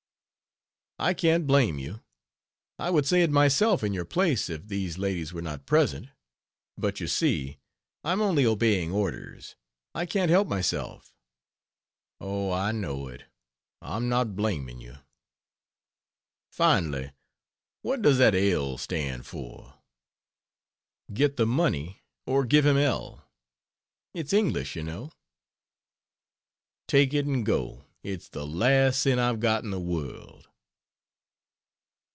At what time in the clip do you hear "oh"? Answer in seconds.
12.19-12.51